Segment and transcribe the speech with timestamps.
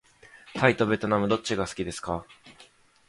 [0.55, 2.25] タイとべトナムどっちが好きですか。